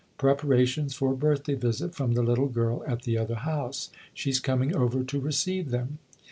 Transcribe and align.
"Preparations 0.27 0.95
for 0.95 1.11
a 1.11 1.15
birthday 1.15 1.53
visit 1.53 1.93
from 1.93 2.13
the 2.15 2.23
little 2.23 2.47
girl 2.47 2.83
at 2.87 3.03
the 3.03 3.19
other 3.19 3.35
house. 3.35 3.91
She's 4.15 4.39
coming 4.39 4.75
over 4.75 5.03
to 5.03 5.19
receive 5.19 5.69
them." 5.69 5.99